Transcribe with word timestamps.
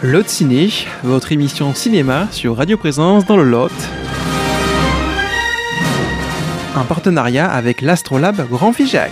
Lot 0.00 0.28
Ciné, 0.28 0.70
votre 1.02 1.32
émission 1.32 1.74
cinéma 1.74 2.28
sur 2.30 2.56
Radio 2.56 2.76
Présence 2.76 3.26
dans 3.26 3.36
le 3.36 3.42
Lot. 3.42 3.72
Un 6.76 6.84
partenariat 6.84 7.50
avec 7.50 7.82
l'Astrolabe 7.82 8.48
Grand 8.48 8.72
Figeac. 8.72 9.10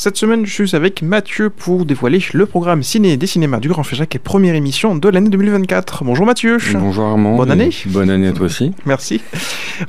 Cette 0.00 0.16
semaine, 0.16 0.46
je 0.46 0.52
suis 0.52 0.76
avec 0.76 1.02
Mathieu 1.02 1.50
pour 1.50 1.84
dévoiler 1.84 2.22
le 2.32 2.46
programme 2.46 2.84
ciné 2.84 3.16
des 3.16 3.26
cinémas 3.26 3.58
du 3.58 3.68
Grand 3.68 3.82
Figeac 3.82 4.14
et 4.14 4.20
première 4.20 4.54
émission 4.54 4.94
de 4.94 5.08
l'année 5.08 5.28
2024. 5.28 6.04
Bonjour 6.04 6.24
Mathieu. 6.24 6.58
Bonjour 6.74 7.04
Armand. 7.04 7.34
Bonne 7.34 7.50
année. 7.50 7.70
Bonne 7.86 8.08
année 8.08 8.28
à 8.28 8.32
toi 8.32 8.46
aussi. 8.46 8.70
Merci. 8.86 9.20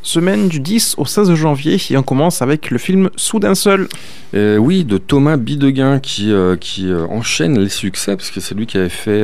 Semaine 0.01 0.47
du 0.47 0.61
10 0.61 0.95
au 0.97 1.05
16 1.05 1.35
janvier 1.35 1.77
et 1.91 1.95
on 1.95 2.01
commence 2.01 2.41
avec 2.41 2.71
le 2.71 2.79
film 2.79 3.11
Soudain 3.17 3.53
seul. 3.53 3.87
Euh, 4.33 4.57
oui, 4.57 4.83
de 4.83 4.97
Thomas 4.97 5.37
Bideguin 5.37 5.99
qui, 5.99 6.31
euh, 6.31 6.55
qui 6.55 6.87
euh, 6.87 7.05
enchaîne 7.11 7.59
les 7.59 7.69
succès 7.69 8.15
parce 8.15 8.31
que 8.31 8.39
c'est 8.39 8.55
lui 8.55 8.65
qui 8.65 8.79
avait 8.79 8.89
fait 8.89 9.21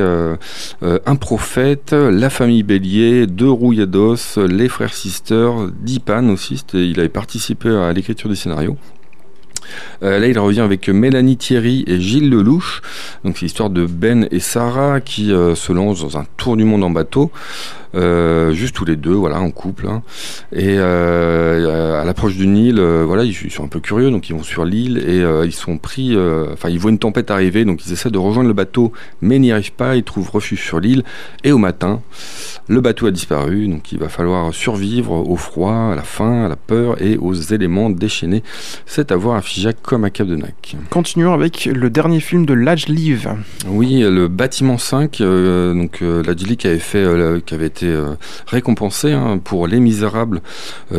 Un 0.82 1.16
prophète, 1.16 1.94
La 1.94 2.30
famille 2.30 2.62
Bélier, 2.62 3.26
Deux 3.26 3.50
rouillados, 3.50 4.36
Les 4.36 4.68
frères 4.68 4.94
sisters, 4.94 5.68
Dipan 5.80 6.28
aussi. 6.28 6.64
Il 6.74 7.00
avait 7.00 7.08
participé 7.08 7.70
à 7.70 7.92
l'écriture 7.92 8.30
du 8.30 8.36
scénario. 8.36 8.76
Euh, 10.02 10.18
là, 10.18 10.26
il 10.26 10.38
revient 10.38 10.60
avec 10.60 10.88
Mélanie 10.88 11.36
Thierry 11.36 11.84
et 11.86 12.00
Gilles 12.00 12.30
Lelouch. 12.30 12.82
Donc, 13.24 13.36
c'est 13.38 13.46
l'histoire 13.46 13.70
de 13.70 13.86
Ben 13.86 14.28
et 14.30 14.40
Sarah 14.40 15.00
qui 15.00 15.32
euh, 15.32 15.54
se 15.54 15.72
lancent 15.72 16.02
dans 16.02 16.18
un 16.18 16.26
tour 16.36 16.56
du 16.56 16.64
monde 16.64 16.84
en 16.84 16.90
bateau. 16.90 17.30
Euh, 17.94 18.52
juste 18.52 18.74
tous 18.74 18.84
les 18.84 18.96
deux, 18.96 19.14
voilà, 19.14 19.40
en 19.40 19.50
couple. 19.50 19.88
Hein. 19.88 20.02
Et 20.52 20.78
à 20.78 22.04
l'approche 22.04 22.36
du 22.36 22.46
Nil, 22.46 22.80
voilà, 22.80 23.24
ils, 23.24 23.34
sont 23.50 23.64
un 23.64 23.68
peu 23.68 23.80
curieux, 23.80 24.10
donc 24.10 24.28
ils 24.28 24.34
vont 24.34 24.42
sur 24.42 24.64
l'île 24.64 24.98
et 24.98 25.22
ils 25.44 25.54
sont 25.54 25.78
pris. 25.78 26.16
Enfin, 26.52 26.68
ils 26.68 26.78
voient 26.78 26.90
une 26.90 26.98
tempête 26.98 27.30
arriver, 27.30 27.64
donc 27.64 27.86
ils 27.86 27.92
essaient 27.92 28.10
de 28.10 28.18
rejoindre 28.18 28.48
le 28.48 28.54
bateau, 28.54 28.92
mais 29.20 29.38
n'y 29.38 29.52
arrivent 29.52 29.72
pas. 29.72 29.96
Ils 29.96 30.04
trouvent 30.04 30.30
refuge 30.30 30.62
sur 30.62 30.80
l'île. 30.80 31.02
Et 31.44 31.52
au 31.52 31.58
matin, 31.58 32.00
le 32.68 32.80
bateau 32.80 33.06
a 33.06 33.10
disparu, 33.10 33.68
donc 33.68 33.92
il 33.92 33.98
va 33.98 34.08
falloir 34.08 34.52
survivre 34.52 35.12
au 35.12 35.36
froid, 35.36 35.90
à 35.92 35.94
la 35.94 36.02
faim, 36.02 36.44
à 36.44 36.48
la 36.48 36.56
peur 36.56 37.00
et 37.02 37.16
aux 37.16 37.34
éléments 37.34 37.90
déchaînés. 37.90 38.42
C'est 38.86 39.12
à 39.12 39.16
voir 39.16 39.36
à 39.36 39.42
Figeac 39.42 39.76
comme 39.82 40.04
à 40.04 40.10
Cap 40.10 40.26
de 40.26 40.36
Nac. 40.36 40.76
Continuons 40.90 41.32
avec 41.32 41.66
le 41.66 41.90
dernier 41.90 42.20
film 42.20 42.46
de 42.46 42.54
Laj 42.54 42.88
Live. 42.88 43.30
Oui, 43.68 44.00
le 44.00 44.28
bâtiment 44.28 44.78
5, 44.78 45.20
euh, 45.20 45.74
donc 45.74 46.02
euh, 46.02 46.22
qui 46.34 46.66
avait 46.66 46.78
fait, 46.78 46.98
euh, 47.04 47.40
qui 47.44 47.54
avait 47.54 47.66
été 47.66 47.85
euh, 47.86 48.14
récompensé 48.46 49.12
hein, 49.12 49.38
pour 49.42 49.66
Les 49.66 49.80
Misérables, 49.80 50.42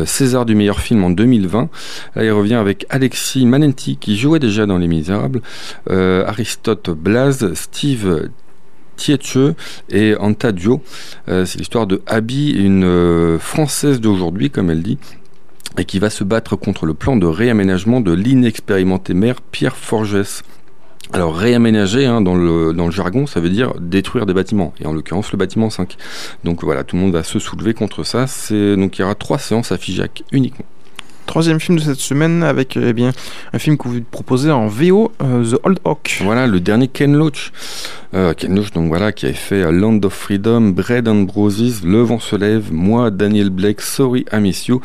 César 0.04 0.44
du 0.46 0.54
meilleur 0.54 0.80
film 0.80 1.04
en 1.04 1.10
2020. 1.10 1.68
Là, 2.14 2.24
il 2.24 2.30
revient 2.30 2.54
avec 2.54 2.86
Alexis 2.90 3.46
Manenti 3.46 3.96
qui 3.96 4.16
jouait 4.16 4.38
déjà 4.38 4.66
dans 4.66 4.78
Les 4.78 4.88
Misérables, 4.88 5.40
Aristote 5.88 6.90
Blaz, 6.90 7.52
Steve 7.54 8.28
Tietche 8.98 9.38
et 9.88 10.14
Antadio. 10.16 10.82
Euh, 11.28 11.46
c'est 11.46 11.58
l'histoire 11.58 11.86
de 11.86 12.02
Abby, 12.06 12.50
une 12.50 12.84
euh, 12.84 13.38
Française 13.38 14.00
d'aujourd'hui, 14.00 14.50
comme 14.50 14.68
elle 14.68 14.82
dit, 14.82 14.98
et 15.78 15.86
qui 15.86 15.98
va 15.98 16.10
se 16.10 16.24
battre 16.24 16.56
contre 16.56 16.84
le 16.84 16.92
plan 16.92 17.16
de 17.16 17.26
réaménagement 17.26 18.02
de 18.02 18.12
l'inexpérimenté 18.12 19.14
maire 19.14 19.40
Pierre 19.40 19.76
Forges. 19.76 20.42
Alors 21.12 21.34
réaménager 21.34 22.04
hein, 22.04 22.20
dans, 22.20 22.34
le, 22.34 22.72
dans 22.74 22.86
le 22.86 22.90
jargon, 22.92 23.26
ça 23.26 23.40
veut 23.40 23.48
dire 23.50 23.72
détruire 23.80 24.26
des 24.26 24.34
bâtiments, 24.34 24.74
et 24.80 24.86
en 24.86 24.92
l'occurrence 24.92 25.32
le 25.32 25.38
bâtiment 25.38 25.70
5. 25.70 25.96
Donc 26.44 26.62
voilà, 26.64 26.84
tout 26.84 26.96
le 26.96 27.02
monde 27.02 27.12
va 27.12 27.22
se 27.22 27.38
soulever 27.38 27.74
contre 27.74 28.04
ça. 28.04 28.26
Donc 28.50 28.98
il 28.98 29.00
y 29.00 29.04
aura 29.04 29.14
trois 29.14 29.38
séances 29.38 29.72
à 29.72 29.78
Figeac 29.78 30.22
uniquement. 30.32 30.66
Troisième 31.28 31.60
film 31.60 31.76
de 31.76 31.82
cette 31.82 31.98
semaine 31.98 32.42
avec 32.42 32.78
eh 32.78 32.94
bien, 32.94 33.12
un 33.52 33.58
film 33.58 33.76
que 33.76 33.86
vous 33.86 34.00
proposez 34.00 34.50
en 34.50 34.66
VO, 34.66 35.12
euh, 35.22 35.44
The 35.44 35.60
Old 35.62 35.78
Oak. 35.84 36.20
Voilà, 36.24 36.46
le 36.46 36.58
dernier 36.58 36.88
Ken 36.88 37.14
Loach. 37.14 37.52
Euh, 38.14 38.32
Ken 38.32 38.54
Loach, 38.54 38.72
donc 38.72 38.88
voilà, 38.88 39.12
qui 39.12 39.26
avait 39.26 39.34
fait 39.34 39.70
Land 39.70 40.00
of 40.04 40.14
Freedom, 40.14 40.70
Bread 40.70 41.06
and 41.06 41.26
Roses, 41.26 41.84
Le 41.84 42.00
vent 42.00 42.18
se 42.18 42.34
lève, 42.34 42.72
moi, 42.72 43.10
Daniel 43.10 43.50
Blake, 43.50 43.82
Sorry 43.82 44.24
I 44.32 44.40
Miss 44.40 44.68
You, 44.68 44.80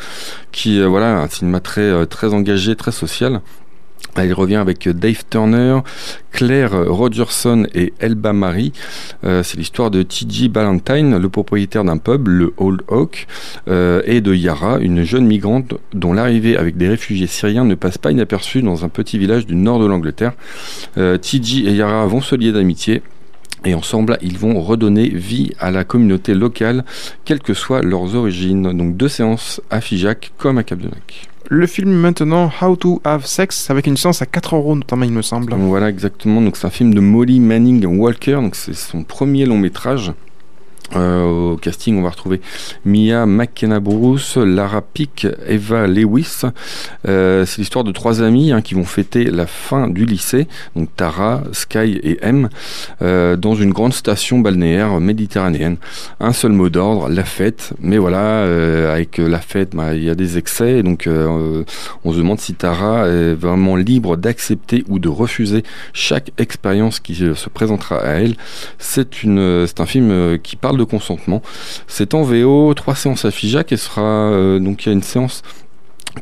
qui, 0.51 0.81
euh, 0.81 0.87
voilà, 0.87 1.21
un 1.21 1.29
cinéma 1.29 1.61
très, 1.61 2.05
très 2.07 2.33
engagé, 2.33 2.75
très 2.75 2.91
social. 2.91 3.39
Il 4.21 4.33
revient 4.33 4.57
avec 4.57 4.87
Dave 4.87 5.23
Turner, 5.29 5.79
Claire 6.31 6.71
Rogerson 6.87 7.65
et 7.73 7.93
Elba 7.99 8.31
Marie. 8.31 8.71
Euh, 9.23 9.41
c'est 9.41 9.57
l'histoire 9.57 9.89
de 9.89 10.03
T.J. 10.03 10.49
Ballantyne, 10.49 11.17
le 11.17 11.29
propriétaire 11.29 11.83
d'un 11.83 11.97
pub, 11.97 12.27
le 12.27 12.53
Old 12.57 12.83
Oak, 12.87 13.27
euh, 13.67 14.01
et 14.05 14.21
de 14.21 14.33
Yara, 14.33 14.77
une 14.79 15.03
jeune 15.03 15.25
migrante 15.25 15.73
dont 15.93 16.13
l'arrivée 16.13 16.55
avec 16.57 16.77
des 16.77 16.87
réfugiés 16.87 17.27
syriens 17.27 17.65
ne 17.65 17.75
passe 17.75 17.97
pas 17.97 18.11
inaperçue 18.11 18.61
dans 18.61 18.85
un 18.85 18.89
petit 18.89 19.17
village 19.17 19.47
du 19.47 19.55
nord 19.55 19.79
de 19.79 19.87
l'Angleterre. 19.87 20.33
Euh, 20.97 21.17
et 21.33 21.73
Yara 21.73 22.05
vont 22.05 22.21
se 22.21 22.35
lier 22.35 22.51
d'amitié 22.51 23.01
et 23.65 23.73
ensemble, 23.75 24.17
ils 24.21 24.37
vont 24.37 24.59
redonner 24.61 25.07
vie 25.07 25.53
à 25.57 25.71
la 25.71 25.85
communauté 25.85 26.33
locale, 26.33 26.83
quelles 27.23 27.39
que 27.39 27.53
soient 27.53 27.81
leurs 27.81 28.15
origines. 28.15 28.77
Donc 28.77 28.97
deux 28.97 29.07
séances 29.07 29.61
à 29.69 29.79
Figeac 29.79 30.33
comme 30.37 30.57
à 30.57 30.63
Cap-de-Nac. 30.63 31.32
Le 31.55 31.67
film 31.67 31.91
maintenant 31.91 32.51
How 32.63 32.75
to 32.75 32.99
Have 33.03 33.27
Sex 33.27 33.69
avec 33.69 33.85
une 33.85 33.95
séance 33.95 34.23
à 34.23 34.25
4 34.25 34.55
euros 34.55 34.75
notamment 34.75 35.05
il 35.05 35.11
me 35.11 35.21
semble. 35.21 35.53
Voilà 35.53 35.87
exactement, 35.87 36.41
donc 36.41 36.57
c'est 36.57 36.65
un 36.65 36.71
film 36.71 36.95
de 36.95 36.99
Molly 36.99 37.39
Manning 37.39 37.85
Walker, 37.85 38.37
donc 38.37 38.55
c'est 38.55 38.73
son 38.73 39.03
premier 39.03 39.45
long 39.45 39.59
métrage. 39.59 40.13
Euh, 40.95 41.53
au 41.53 41.57
casting, 41.57 41.97
on 41.97 42.01
va 42.01 42.09
retrouver 42.09 42.41
Mia 42.85 43.25
McKenna 43.25 43.79
Bruce, 43.79 44.37
Lara 44.37 44.81
Pick, 44.81 45.27
Eva 45.47 45.87
Lewis. 45.87 46.41
Euh, 47.07 47.45
c'est 47.45 47.59
l'histoire 47.59 47.83
de 47.83 47.91
trois 47.91 48.21
amis 48.21 48.51
hein, 48.51 48.61
qui 48.61 48.73
vont 48.75 48.85
fêter 48.85 49.25
la 49.25 49.47
fin 49.47 49.87
du 49.87 50.05
lycée, 50.05 50.47
donc 50.75 50.89
Tara, 50.95 51.43
Sky 51.51 51.99
et 52.03 52.19
M, 52.21 52.49
euh, 53.01 53.35
dans 53.35 53.55
une 53.55 53.71
grande 53.71 53.93
station 53.93 54.39
balnéaire 54.39 54.99
méditerranéenne. 54.99 55.77
Un 56.19 56.33
seul 56.33 56.51
mot 56.51 56.69
d'ordre, 56.69 57.09
la 57.09 57.23
fête. 57.23 57.73
Mais 57.79 57.97
voilà, 57.97 58.43
avec 58.91 59.17
la 59.17 59.39
fête, 59.39 59.75
bah, 59.75 59.93
il 59.93 60.03
y 60.03 60.09
a 60.09 60.15
des 60.15 60.37
excès, 60.37 60.83
donc 60.83 61.07
on 61.07 62.11
se 62.11 62.17
demande 62.17 62.39
si 62.39 62.53
Tara 62.53 63.07
est 63.07 63.33
vraiment 63.33 63.75
libre 63.75 64.17
d'accepter 64.17 64.83
ou 64.87 64.99
de 64.99 65.09
refuser 65.09 65.63
chaque 65.93 66.31
expérience 66.37 66.99
qui 66.99 67.15
se 67.15 67.49
présentera 67.49 67.97
à 67.97 68.13
elle. 68.13 68.35
C'est 68.77 69.07
un 69.79 69.85
film 69.85 70.37
qui 70.39 70.55
parle 70.55 70.77
de 70.77 70.82
consentement. 70.85 71.41
C'est 71.87 72.13
en 72.13 72.23
VO, 72.23 72.73
trois 72.73 72.95
séances 72.95 73.25
à 73.25 73.31
Figeac 73.31 73.71
et 73.71 73.77
sera 73.77 74.01
euh, 74.01 74.59
donc 74.59 74.85
il 74.85 74.87
y 74.87 74.89
a 74.89 74.93
une 74.93 75.03
séance 75.03 75.41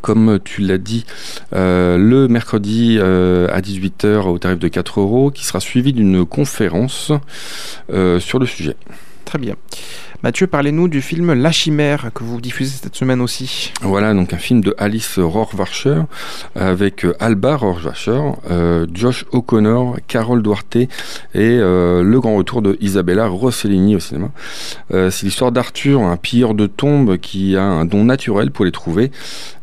comme 0.01 0.39
tu 0.41 0.61
l'as 0.61 0.77
dit, 0.77 1.05
euh, 1.53 1.97
le 1.97 2.29
mercredi 2.29 2.95
euh, 2.97 3.49
à 3.51 3.59
18h 3.59 4.21
au 4.21 4.39
tarif 4.39 4.57
de 4.57 4.69
4 4.69 5.01
euros, 5.01 5.31
qui 5.31 5.43
sera 5.43 5.59
suivi 5.59 5.91
d'une 5.91 6.25
conférence 6.25 7.11
sur 7.89 8.39
le 8.39 8.45
sujet. 8.45 8.77
Très 9.25 9.37
bien. 9.37 9.55
Mathieu, 10.23 10.45
parlez-nous 10.45 10.87
du 10.87 11.01
film 11.01 11.33
La 11.33 11.51
Chimère 11.51 12.11
que 12.13 12.23
vous 12.23 12.39
diffusez 12.39 12.77
cette 12.83 12.95
semaine 12.95 13.21
aussi. 13.21 13.73
Voilà, 13.81 14.13
donc 14.13 14.33
un 14.33 14.37
film 14.37 14.61
de 14.61 14.75
Alice 14.77 15.17
Rohrwacher 15.17 16.03
avec 16.55 17.05
euh, 17.05 17.15
Alba 17.19 17.55
Rohrwacher, 17.55 18.21
euh, 18.51 18.85
Josh 18.93 19.25
O'Connor, 19.31 19.97
Carole 20.07 20.43
Duarte 20.43 20.75
et 20.75 20.87
euh, 21.35 22.03
le 22.03 22.19
grand 22.19 22.35
retour 22.35 22.61
de 22.61 22.77
Isabella 22.81 23.27
Rossellini 23.27 23.95
au 23.95 23.99
cinéma. 23.99 24.29
c'est 24.91 25.23
l'histoire 25.23 25.51
d'Arthur, 25.51 26.01
un 26.03 26.17
pilleur 26.17 26.53
de 26.53 26.67
tombes 26.67 27.17
qui 27.17 27.57
a 27.57 27.63
un 27.63 27.85
don 27.85 28.05
naturel 28.05 28.51
pour 28.51 28.65
les 28.65 28.71
trouver, 28.71 29.11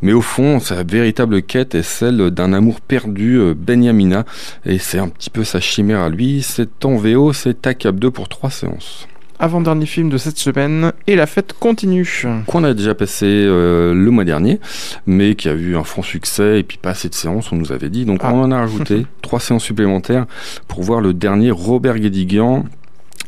mais 0.02 0.12
au 0.12 0.22
fond, 0.22 0.58
sa 0.58 0.82
véritable 0.82 1.42
quête 1.42 1.76
est 1.76 1.82
celle 1.82 2.30
d'un 2.30 2.52
amour 2.52 2.80
perdu, 2.80 3.40
Benyamina, 3.54 4.24
et 4.64 4.78
c'est 4.78 4.98
un 4.98 5.08
petit 5.08 5.30
peu 5.30 5.44
sa 5.44 5.60
chimère 5.60 6.00
à 6.00 6.08
lui. 6.08 6.42
C'est 6.42 6.84
en 6.84 6.96
VO, 6.96 7.32
c'est 7.32 7.62
TACAP 7.62 7.96
2 7.96 8.10
pour 8.10 8.28
trois 8.28 8.50
séances 8.50 9.06
avant-dernier 9.38 9.86
film 9.86 10.08
de 10.08 10.18
cette 10.18 10.38
semaine, 10.38 10.92
et 11.06 11.16
la 11.16 11.26
fête 11.26 11.54
continue. 11.58 12.26
Qu'on 12.46 12.64
a 12.64 12.74
déjà 12.74 12.94
passé 12.94 13.26
euh, 13.26 13.94
le 13.94 14.10
mois 14.10 14.24
dernier, 14.24 14.60
mais 15.06 15.34
qui 15.34 15.48
a 15.48 15.52
eu 15.52 15.76
un 15.76 15.84
franc 15.84 16.02
succès, 16.02 16.60
et 16.60 16.62
puis 16.62 16.78
pas 16.78 16.90
assez 16.90 17.08
de 17.08 17.14
séances, 17.14 17.52
on 17.52 17.56
nous 17.56 17.72
avait 17.72 17.90
dit. 17.90 18.04
Donc 18.04 18.20
ah. 18.22 18.32
on 18.32 18.42
en 18.42 18.50
a 18.50 18.58
rajouté 18.58 19.06
trois 19.22 19.40
séances 19.40 19.64
supplémentaires 19.64 20.26
pour 20.66 20.82
voir 20.82 21.00
le 21.00 21.12
dernier 21.14 21.50
Robert 21.50 21.98
Guédiguian 21.98 22.64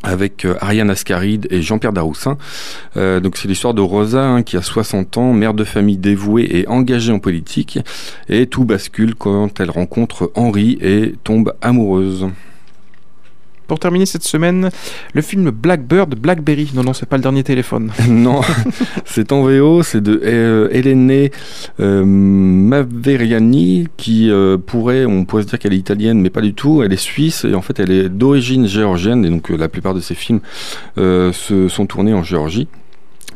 avec 0.03 0.45
euh, 0.45 0.55
Ariane 0.59 0.89
Ascaride 0.89 1.47
et 1.51 1.61
Jean-Pierre 1.61 1.93
Daroussin. 1.93 2.37
Euh, 2.97 3.19
donc 3.19 3.37
c'est 3.37 3.47
l'histoire 3.47 3.73
de 3.73 3.81
Rosa 3.81 4.23
hein, 4.23 4.43
qui 4.43 4.57
a 4.57 4.61
60 4.61 5.17
ans, 5.17 5.33
mère 5.33 5.53
de 5.53 5.63
famille 5.63 5.97
dévouée 5.97 6.47
et 6.49 6.67
engagée 6.67 7.11
en 7.11 7.19
politique, 7.19 7.79
et 8.29 8.47
tout 8.47 8.65
bascule 8.65 9.15
quand 9.15 9.59
elle 9.59 9.69
rencontre 9.69 10.31
Henri 10.35 10.77
et 10.81 11.13
tombe 11.23 11.53
amoureuse. 11.61 12.27
Pour 13.71 13.79
terminer 13.79 14.05
cette 14.05 14.23
semaine, 14.23 14.69
le 15.13 15.21
film 15.21 15.49
Blackbird 15.49 16.15
Blackberry. 16.15 16.69
Non, 16.73 16.83
non, 16.83 16.91
c'est 16.91 17.05
pas 17.05 17.15
le 17.15 17.21
dernier 17.21 17.41
téléphone. 17.41 17.93
non, 18.09 18.41
c'est 19.05 19.31
en 19.31 19.43
VO, 19.43 19.81
c'est 19.81 20.01
de 20.01 20.21
euh, 20.25 20.67
Elene 20.73 21.29
euh, 21.79 22.03
Maveriani, 22.03 23.87
qui 23.95 24.29
euh, 24.29 24.57
pourrait, 24.57 25.05
on 25.05 25.23
pourrait 25.23 25.43
se 25.43 25.47
dire 25.47 25.57
qu'elle 25.57 25.71
est 25.71 25.77
italienne, 25.77 26.19
mais 26.19 26.29
pas 26.29 26.41
du 26.41 26.53
tout. 26.53 26.83
Elle 26.83 26.91
est 26.91 26.97
suisse 26.97 27.45
et 27.45 27.55
en 27.55 27.61
fait, 27.61 27.79
elle 27.79 27.91
est 27.91 28.09
d'origine 28.09 28.67
géorgienne. 28.67 29.23
Et 29.23 29.29
donc, 29.29 29.47
la 29.47 29.69
plupart 29.69 29.93
de 29.93 30.01
ses 30.01 30.15
films 30.15 30.41
se 30.97 31.67
sont 31.69 31.85
tournés 31.85 32.13
en 32.13 32.23
Géorgie. 32.23 32.67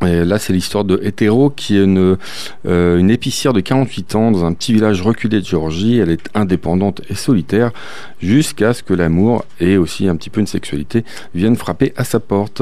Et 0.02 0.26
là, 0.26 0.40
c'est 0.40 0.54
l'histoire 0.54 0.84
de 0.84 1.00
Hétéro, 1.04 1.50
qui 1.50 1.78
est 1.78 1.84
une, 1.84 2.18
euh, 2.68 2.98
une 2.98 3.10
épicière 3.10 3.54
de 3.54 3.62
48 3.62 4.16
ans 4.16 4.32
dans 4.32 4.46
un 4.46 4.54
petit 4.54 4.74
village 4.74 5.02
reculé 5.02 5.40
de 5.40 5.46
Géorgie. 5.46 6.00
Elle 6.00 6.10
est 6.10 6.30
indépendante 6.34 7.02
et 7.10 7.16
solitaire 7.16 7.72
jusqu'à 8.22 8.74
ce 8.74 8.84
que 8.84 8.94
l'amour 8.94 9.46
et 9.60 9.78
aussi 9.78 10.08
un 10.08 10.16
petit 10.16 10.30
peu 10.30 10.42
une 10.42 10.48
sexualité 10.48 11.06
viennent 11.34 11.56
frapper 11.56 11.94
à 11.96 12.04
sa 12.04 12.20
porte. 12.20 12.62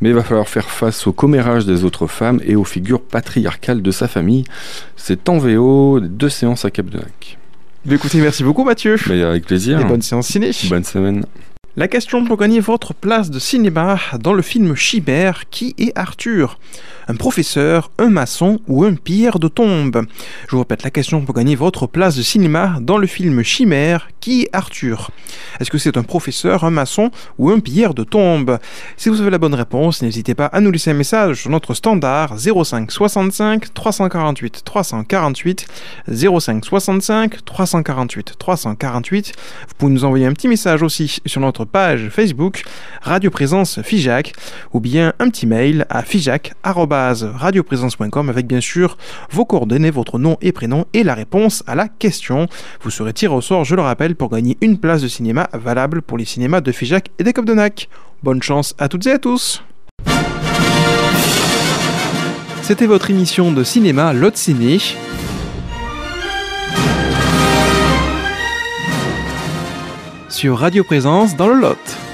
Mais 0.00 0.10
il 0.10 0.14
va 0.14 0.22
falloir 0.22 0.48
faire 0.48 0.68
face 0.68 1.06
au 1.06 1.12
commérage 1.12 1.66
des 1.66 1.84
autres 1.84 2.06
femmes 2.06 2.40
et 2.44 2.56
aux 2.56 2.64
figures 2.64 3.02
patriarcales 3.02 3.82
de 3.82 3.90
sa 3.90 4.06
famille. 4.06 4.44
C'est 4.96 5.28
en 5.28 5.38
VO, 5.38 6.00
deux 6.00 6.28
séances 6.28 6.64
à 6.64 6.70
Cap 6.70 6.86
de 6.86 6.98
Lac. 6.98 7.38
Écoutez, 7.88 8.18
merci 8.18 8.42
beaucoup 8.42 8.64
Mathieu. 8.64 8.96
Mais 9.08 9.22
avec 9.22 9.46
plaisir. 9.46 9.80
Et 9.80 9.84
bonne 9.84 10.02
séance 10.02 10.26
ciné. 10.26 10.50
Bonne 10.68 10.84
semaine. 10.84 11.24
La 11.78 11.88
question 11.88 12.24
pour 12.24 12.38
gagner 12.38 12.60
votre 12.60 12.94
place 12.94 13.28
de 13.28 13.38
cinéma 13.38 13.98
dans 14.18 14.32
le 14.32 14.40
film 14.40 14.74
Chimère, 14.74 15.50
qui 15.50 15.74
est 15.76 15.92
Arthur? 15.94 16.58
Un 17.06 17.16
professeur, 17.16 17.90
un 17.98 18.08
maçon 18.08 18.60
ou 18.66 18.84
un 18.84 18.94
pierre 18.94 19.38
de 19.38 19.46
tombe? 19.46 20.06
Je 20.48 20.52
vous 20.52 20.60
répète 20.60 20.84
la 20.84 20.90
question 20.90 21.20
pour 21.20 21.34
gagner 21.34 21.54
votre 21.54 21.86
place 21.86 22.16
de 22.16 22.22
cinéma 22.22 22.78
dans 22.80 22.96
le 22.96 23.06
film 23.06 23.42
Chimère, 23.42 24.08
qui 24.20 24.44
est 24.44 24.48
Arthur? 24.54 25.10
Est-ce 25.60 25.70
que 25.70 25.76
c'est 25.76 25.98
un 25.98 26.02
professeur, 26.02 26.64
un 26.64 26.70
maçon 26.70 27.10
ou 27.38 27.50
un 27.50 27.60
pierre 27.60 27.92
de 27.92 28.04
tombe? 28.04 28.58
Si 28.96 29.10
vous 29.10 29.20
avez 29.20 29.30
la 29.30 29.36
bonne 29.36 29.54
réponse, 29.54 30.00
n'hésitez 30.00 30.34
pas 30.34 30.46
à 30.46 30.62
nous 30.62 30.70
laisser 30.70 30.92
un 30.92 30.94
message 30.94 31.42
sur 31.42 31.50
notre 31.50 31.74
standard 31.74 32.38
05 32.38 32.90
65 32.90 33.74
348 33.74 34.62
348 34.64 35.66
05 36.08 36.64
65 36.64 37.44
348 37.44 38.34
348. 38.38 39.32
Vous 39.68 39.74
pouvez 39.76 39.92
nous 39.92 40.06
envoyer 40.06 40.24
un 40.24 40.32
petit 40.32 40.48
message 40.48 40.82
aussi 40.82 41.20
sur 41.26 41.42
notre 41.42 41.65
page 41.66 42.08
Facebook 42.10 42.62
Radio 43.02 43.30
Présence 43.30 43.82
Fijac 43.82 44.32
ou 44.72 44.80
bien 44.80 45.12
un 45.18 45.28
petit 45.28 45.46
mail 45.46 45.86
à 45.90 46.02
fijac@radioprésence.com 46.02 48.28
avec 48.28 48.46
bien 48.46 48.60
sûr 48.60 48.96
vos 49.30 49.44
coordonnées, 49.44 49.90
votre 49.90 50.18
nom 50.18 50.36
et 50.40 50.52
prénom 50.52 50.86
et 50.92 51.02
la 51.02 51.14
réponse 51.14 51.64
à 51.66 51.74
la 51.74 51.88
question. 51.88 52.46
Vous 52.80 52.90
serez 52.90 53.12
tiré 53.12 53.34
au 53.34 53.40
sort, 53.40 53.64
je 53.64 53.74
le 53.74 53.82
rappelle, 53.82 54.16
pour 54.16 54.30
gagner 54.30 54.56
une 54.60 54.78
place 54.78 55.02
de 55.02 55.08
cinéma 55.08 55.48
valable 55.52 56.02
pour 56.02 56.18
les 56.18 56.24
cinémas 56.24 56.60
de 56.60 56.72
Fijac 56.72 57.10
et 57.18 57.24
des 57.24 57.32
Copdenac. 57.32 57.88
Bonne 58.22 58.42
chance 58.42 58.74
à 58.78 58.88
toutes 58.88 59.06
et 59.06 59.12
à 59.12 59.18
tous. 59.18 59.62
C'était 62.62 62.86
votre 62.86 63.10
émission 63.10 63.52
de 63.52 63.62
cinéma 63.62 64.12
Lot 64.12 64.36
Ciné. 64.36 64.78
Sur 70.36 70.58
Radio 70.58 70.84
Présence 70.84 71.34
dans 71.34 71.48
le 71.48 71.54
Lot. 71.54 72.05